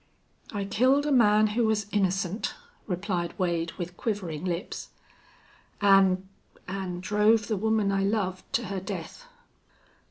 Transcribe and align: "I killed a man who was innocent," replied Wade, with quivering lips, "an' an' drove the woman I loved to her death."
"I 0.51 0.65
killed 0.65 1.05
a 1.05 1.11
man 1.11 1.45
who 1.53 1.67
was 1.67 1.85
innocent," 1.91 2.55
replied 2.87 3.37
Wade, 3.37 3.73
with 3.73 3.97
quivering 3.97 4.45
lips, 4.45 4.89
"an' 5.79 6.27
an' 6.67 7.01
drove 7.01 7.47
the 7.47 7.55
woman 7.55 7.91
I 7.91 8.01
loved 8.03 8.51
to 8.53 8.65
her 8.65 8.79
death." 8.79 9.25